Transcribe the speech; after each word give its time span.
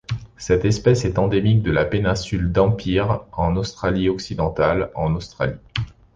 Cette 0.35 0.65
espèce 0.65 1.05
est 1.05 1.19
endémique 1.19 1.61
de 1.61 1.69
la 1.69 1.85
péninsule 1.85 2.51
Dampier 2.51 3.05
en 3.33 3.55
Australie-Occidentale 3.55 4.89
en 4.95 5.13
Australie. 5.13 5.59